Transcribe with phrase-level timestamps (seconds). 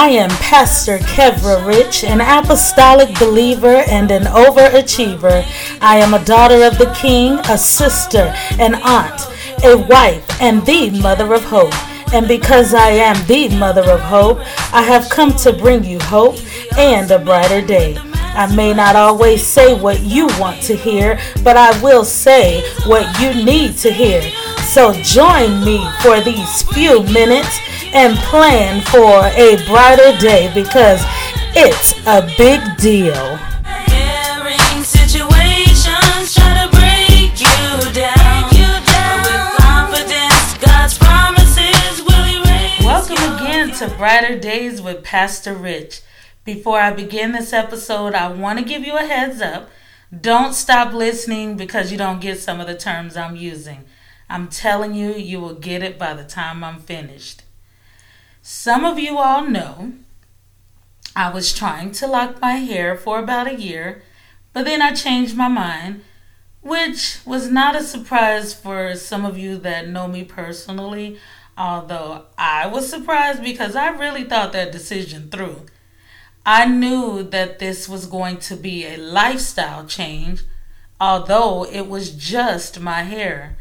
[0.00, 5.44] I am Pastor Kevra Rich, an apostolic believer and an overachiever.
[5.80, 9.20] I am a daughter of the King, a sister, an aunt,
[9.64, 11.74] a wife, and the mother of hope.
[12.14, 14.38] And because I am the mother of hope,
[14.72, 16.36] I have come to bring you hope
[16.78, 17.96] and a brighter day.
[18.14, 23.20] I may not always say what you want to hear, but I will say what
[23.20, 24.22] you need to hear.
[24.62, 27.58] So join me for these few minutes
[27.94, 31.00] and plan for a brighter day because
[31.56, 33.38] it's a big deal.
[42.84, 46.02] Welcome again to Brighter Days with Pastor Rich.
[46.44, 49.70] Before I begin this episode, I want to give you a heads up.
[50.18, 53.84] Don't stop listening because you don't get some of the terms I'm using.
[54.30, 57.42] I'm telling you, you will get it by the time I'm finished.
[58.42, 59.92] Some of you all know
[61.14, 64.02] I was trying to lock my hair for about a year,
[64.52, 66.02] but then I changed my mind,
[66.60, 71.18] which was not a surprise for some of you that know me personally,
[71.56, 75.66] although I was surprised because I really thought that decision through.
[76.46, 80.44] I knew that this was going to be a lifestyle change,
[81.00, 83.58] although it was just my hair.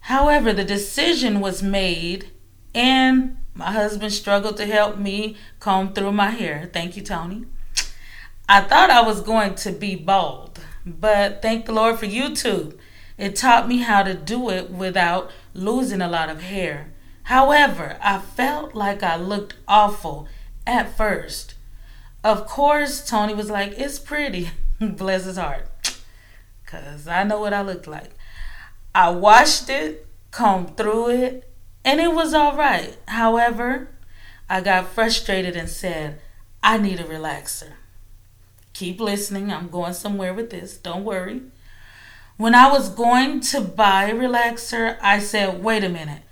[0.00, 2.30] However, the decision was made
[2.74, 6.70] and my husband struggled to help me comb through my hair.
[6.72, 7.46] Thank you, Tony.
[8.48, 12.78] I thought I was going to be bald, but thank the Lord for YouTube.
[13.18, 16.92] It taught me how to do it without losing a lot of hair.
[17.24, 20.28] However, I felt like I looked awful
[20.66, 21.54] at first.
[22.24, 24.50] Of course, Tony was like, It's pretty.
[24.80, 25.68] Bless his heart.
[26.64, 28.10] Because I know what I looked like.
[28.94, 31.51] I washed it, combed through it,
[31.84, 32.96] and it was all right.
[33.08, 33.88] However,
[34.48, 36.20] I got frustrated and said,
[36.62, 37.72] I need a relaxer.
[38.72, 39.52] Keep listening.
[39.52, 40.76] I'm going somewhere with this.
[40.76, 41.42] Don't worry.
[42.36, 46.22] When I was going to buy a relaxer, I said, wait a minute.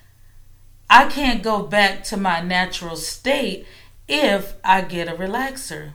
[0.89, 3.67] I can't go back to my natural state
[4.09, 5.93] if I get a relaxer.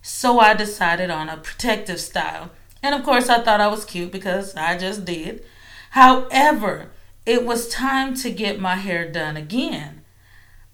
[0.00, 2.50] So I decided on a protective style.
[2.82, 5.44] And of course, I thought I was cute because I just did.
[5.90, 6.90] However,
[7.24, 10.02] it was time to get my hair done again.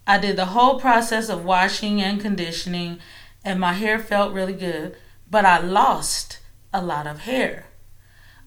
[0.06, 2.98] I did the whole process of washing and conditioning,
[3.44, 4.97] and my hair felt really good,
[5.31, 6.38] but I lost
[6.72, 7.66] a lot of hair.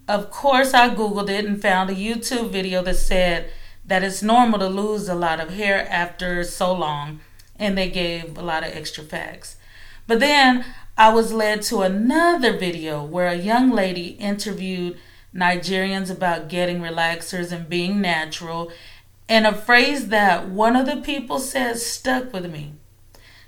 [0.08, 3.52] Of course, I Googled it and found a YouTube video that said
[3.86, 7.22] that it's normal to lose a lot of hair after so long,
[7.58, 9.58] and they gave a lot of extra facts.
[10.08, 10.66] But then
[10.98, 14.98] I was led to another video where a young lady interviewed
[15.36, 18.72] Nigerians about getting relaxers and being natural.
[19.30, 22.74] And a phrase that one of the people said stuck with me.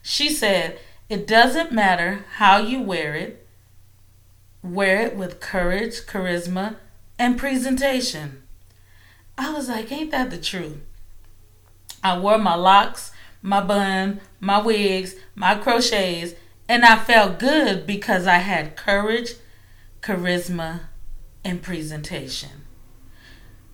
[0.01, 0.79] She said,
[1.09, 3.45] It doesn't matter how you wear it,
[4.61, 6.77] wear it with courage, charisma,
[7.19, 8.43] and presentation.
[9.37, 10.77] I was like, Ain't that the truth?
[12.03, 13.11] I wore my locks,
[13.41, 16.33] my bun, my wigs, my crochets,
[16.67, 19.31] and I felt good because I had courage,
[20.01, 20.81] charisma,
[21.43, 22.63] and presentation.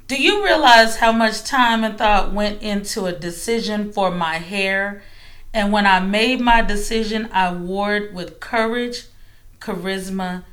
[0.07, 5.03] Do you realize how much time and thought went into a decision for my hair?
[5.53, 9.05] And when I made my decision, I wore it with courage,
[9.59, 10.45] charisma,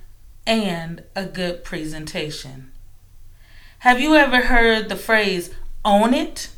[0.46, 2.70] and a good presentation.
[3.80, 6.48] Have you ever heard the phrase, own it?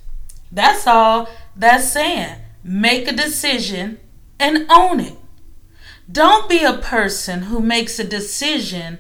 [0.51, 2.37] That's all that's saying.
[2.65, 4.01] Make a decision
[4.39, 5.17] and own it.
[6.11, 8.99] Don't be a person who makes a decision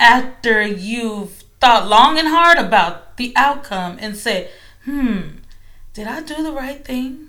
[0.00, 4.50] after you've thought long and hard about the outcome and say,
[4.84, 5.20] hmm,
[5.92, 7.28] did I do the right thing?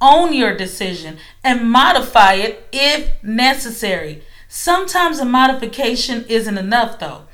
[0.00, 4.22] Own your decision and modify it if necessary.
[4.48, 7.24] Sometimes a modification isn't enough, though.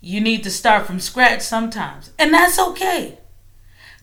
[0.00, 3.18] You need to start from scratch sometimes, and that's okay.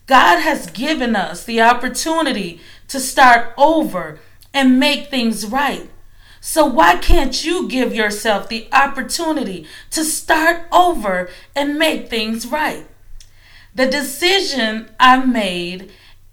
[0.08, 4.20] God has given us the opportunity to start over
[4.54, 5.90] and make things right.
[6.44, 12.88] So why can't you give yourself the opportunity to start over and make things right?
[13.76, 15.92] The decision I made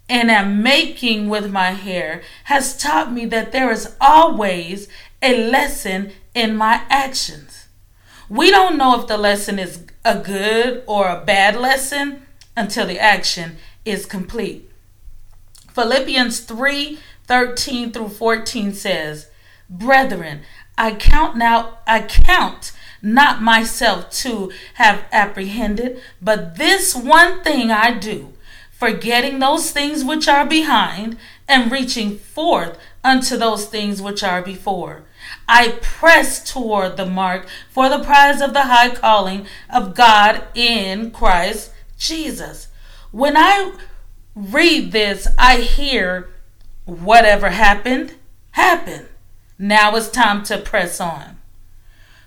[0.09, 4.89] and am making with my hair has taught me that there is always
[5.21, 7.69] a lesson in my actions.
[8.31, 12.23] We don't know if the lesson is a good or a bad lesson
[12.57, 14.71] until the action is complete.
[15.75, 19.29] Philippians 3 13 through 14 says,
[19.69, 20.43] Brethren,
[20.77, 22.73] I count now, I count
[23.03, 28.33] not myself to have apprehended, but this one thing I do,
[28.71, 31.17] forgetting those things which are behind
[31.49, 35.03] and reaching forth unto those things which are before.
[35.49, 41.11] I press toward the mark for the prize of the high calling of God in
[41.11, 42.69] Christ Jesus.
[43.11, 43.73] When I
[44.35, 46.31] read this, I hear
[46.85, 48.15] whatever happened,
[48.53, 49.07] happened.
[49.59, 51.39] Now it's time to press on.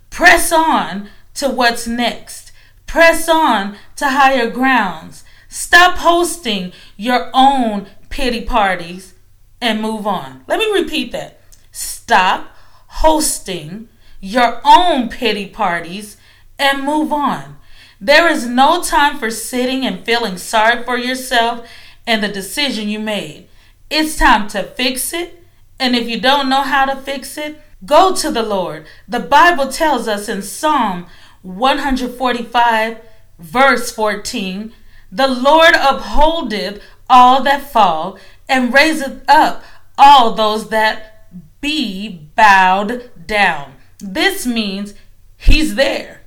[0.10, 2.52] Press on to what's next.
[2.86, 5.24] Press on to higher grounds.
[5.48, 9.14] Stop hosting your own pity parties
[9.62, 10.44] and move on.
[10.48, 11.40] Let me repeat that.
[11.72, 12.56] Stop
[12.88, 13.88] hosting
[14.20, 16.18] your own pity parties
[16.60, 17.58] and move on.
[18.00, 21.68] There is no time for sitting and feeling sorry for yourself
[22.06, 23.48] and the decision you made.
[23.90, 25.41] It's time to fix it.
[25.82, 28.86] And if you don't know how to fix it, go to the Lord.
[29.08, 31.08] The Bible tells us in Psalm
[31.42, 32.98] 145,
[33.40, 34.74] verse 14
[35.12, 39.64] The Lord upholdeth all that fall and raiseth up
[39.98, 41.28] all those that
[41.62, 43.74] be bowed down.
[43.98, 44.94] This means
[45.36, 46.22] he's there.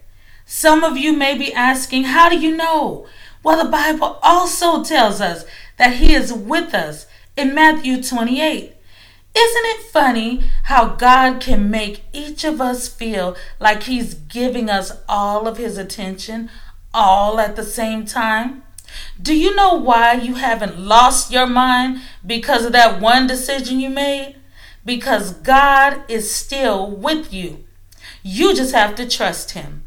[0.45, 3.06] Some of you may be asking, How do you know?
[3.45, 5.45] Well, the Bible also tells us
[5.79, 7.06] that he is with us
[7.37, 8.74] in Matthew 28.
[9.37, 14.93] Isn't it funny how God can make each of us feel like He's giving us
[15.09, 16.51] all of His attention
[16.93, 18.63] all at the same time?
[19.21, 23.91] Do you know why you haven't lost your mind because of that one decision you
[23.91, 24.37] made?
[24.85, 27.65] Because God is still with you.
[28.23, 29.83] You just have to trust Him.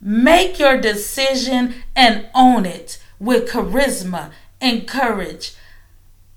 [0.00, 5.54] Make your decision and own it with charisma and courage.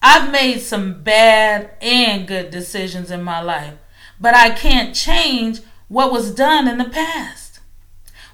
[0.07, 3.73] I've made some bad and good decisions in my life,
[4.19, 7.59] but I can't change what was done in the past.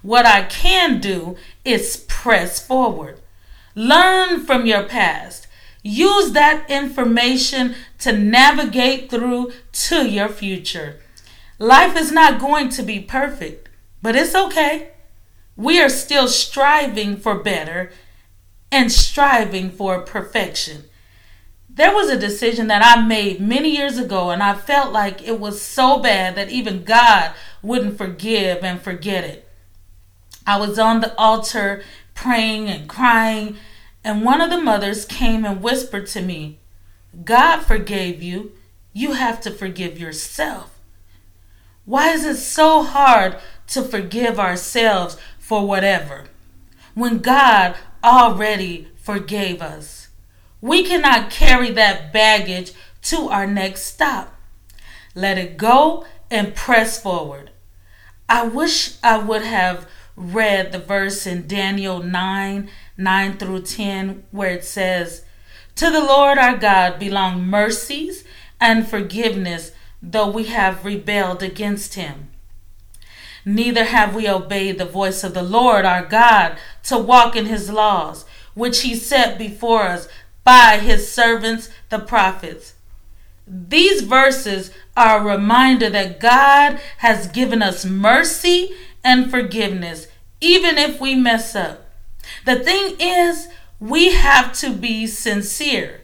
[0.01, 3.21] What I can do is press forward.
[3.73, 5.47] Learn from your past.
[5.81, 10.99] Use that information to navigate through to your future.
[11.57, 13.69] Life is not going to be perfect,
[14.01, 14.89] but it's okay.
[15.55, 17.93] We are still striving for better
[18.73, 20.83] and striving for perfection.
[21.73, 25.39] There was a decision that I made many years ago, and I felt like it
[25.39, 27.31] was so bad that even God
[27.61, 29.47] wouldn't forgive and forget it.
[30.45, 31.81] I was on the altar
[32.13, 33.55] praying and crying,
[34.03, 36.59] and one of the mothers came and whispered to me,
[37.23, 38.51] God forgave you.
[38.91, 40.77] You have to forgive yourself.
[41.85, 46.25] Why is it so hard to forgive ourselves for whatever
[46.95, 50.00] when God already forgave us?
[50.61, 52.73] We cannot carry that baggage
[53.03, 54.35] to our next stop.
[55.15, 57.49] Let it go and press forward.
[58.29, 64.51] I wish I would have read the verse in Daniel 9 9 through 10, where
[64.51, 65.23] it says,
[65.75, 68.23] To the Lord our God belong mercies
[68.59, 69.71] and forgiveness,
[70.01, 72.29] though we have rebelled against him.
[73.43, 77.71] Neither have we obeyed the voice of the Lord our God to walk in his
[77.71, 80.07] laws, which he set before us
[80.43, 82.73] by his servants, the prophets.
[83.47, 88.73] These verses are a reminder that God has given us mercy
[89.03, 90.07] and forgiveness,
[90.39, 91.89] even if we mess up.
[92.45, 93.47] The thing is,
[93.79, 96.01] we have to be sincere.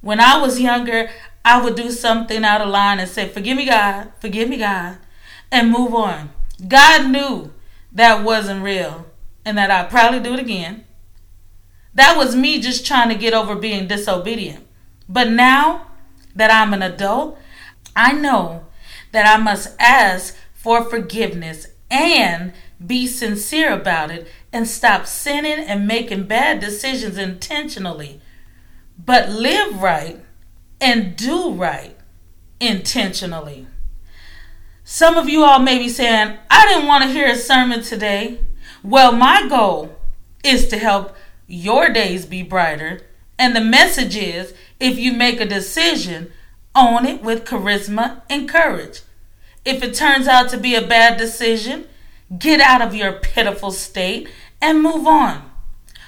[0.00, 1.10] When I was younger,
[1.44, 4.98] I would do something out of line and say, Forgive me, God, forgive me, God,
[5.50, 6.30] and move on.
[6.66, 7.52] God knew
[7.92, 9.06] that wasn't real
[9.44, 10.84] and that I'd probably do it again.
[11.94, 14.66] That was me just trying to get over being disobedient.
[15.08, 15.88] But now
[16.34, 17.38] that I'm an adult,
[17.94, 18.66] I know
[19.12, 22.52] that I must ask for forgiveness and
[22.84, 28.20] be sincere about it and stop sinning and making bad decisions intentionally.
[28.98, 30.20] But live right
[30.80, 31.96] and do right
[32.60, 33.66] intentionally.
[34.84, 38.40] Some of you all may be saying, I didn't want to hear a sermon today.
[38.82, 39.96] Well, my goal
[40.42, 41.14] is to help
[41.46, 43.00] your days be brighter.
[43.38, 46.32] And the message is if you make a decision,
[46.74, 49.02] own it with charisma and courage.
[49.64, 51.86] If it turns out to be a bad decision,
[52.38, 54.28] get out of your pitiful state
[54.60, 55.50] and move on.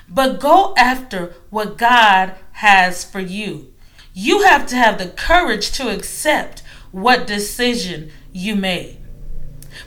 [0.09, 3.73] But go after what God has for you.
[4.13, 6.63] You have to have the courage to accept
[6.93, 8.99] what decision you made.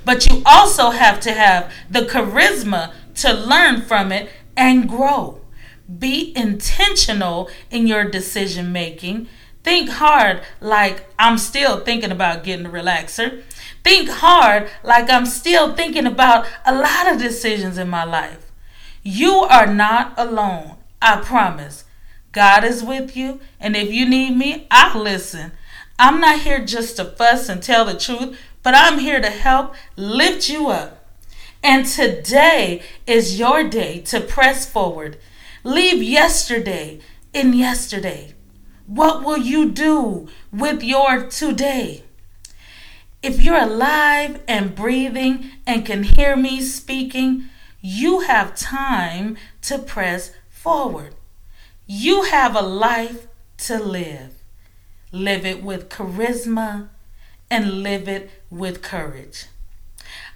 [0.03, 5.39] But you also have to have the charisma to learn from it and grow.
[5.87, 9.29] Be intentional in your decision making.
[9.63, 13.43] Think hard, like I'm still thinking about getting a relaxer.
[13.83, 18.51] Think hard, like I'm still thinking about a lot of decisions in my life.
[19.03, 21.85] You are not alone, I promise.
[22.33, 25.53] God is with you, and if you need me, I'll listen.
[25.97, 29.73] I'm not here just to fuss and tell the truth, but I'm here to help
[29.95, 30.96] lift you up.
[31.63, 35.17] And today is your day to press forward.
[35.63, 36.99] Leave yesterday
[37.33, 38.33] in yesterday.
[38.85, 42.03] What will you do with your today?
[43.21, 47.49] If you're alive and breathing and can hear me speaking,
[47.81, 51.15] you have time to press forward.
[51.85, 53.27] You have a life
[53.59, 54.35] to live.
[55.11, 56.89] Live it with charisma
[57.49, 59.47] and live it with courage.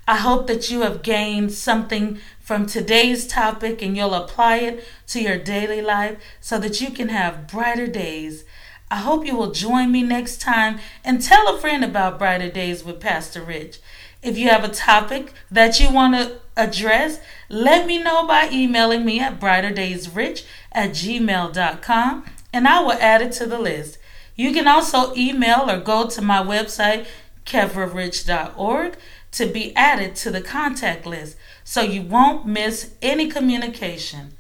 [0.07, 5.21] I hope that you have gained something from today's topic and you'll apply it to
[5.21, 8.43] your daily life so that you can have brighter days.
[8.89, 12.83] I hope you will join me next time and tell a friend about Brighter Days
[12.83, 13.79] with Pastor Rich.
[14.21, 19.05] If you have a topic that you want to address, let me know by emailing
[19.05, 20.43] me at brighterdaysrich
[20.73, 23.97] at gmail.com and I will add it to the list.
[24.35, 27.05] You can also email or go to my website,
[27.45, 28.97] kevrarich.org,
[29.31, 34.33] to be added to the contact list so you won't miss any communication.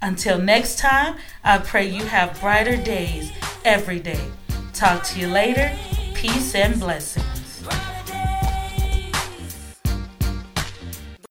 [0.00, 3.32] Until next time, I pray you have brighter days
[3.64, 4.20] every day.
[4.72, 5.76] Talk to you later.
[6.14, 7.27] Peace and blessings.